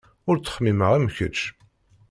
Ur 0.29 0.35
ttxemmimeɣ 0.37 0.91
am 0.93 1.07
kečč. 1.17 1.39